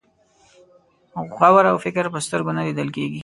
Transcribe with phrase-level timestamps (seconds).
[1.35, 3.19] غور او فکر په سترګو نه لیدل کېږي.